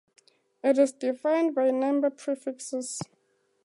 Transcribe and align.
It 0.63 0.79
is 0.79 0.93
defined 0.93 1.53
by 1.53 1.69
number 1.69 2.09
prefixes. 2.09 3.03